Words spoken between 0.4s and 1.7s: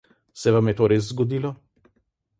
Se vam je to res zgodilo?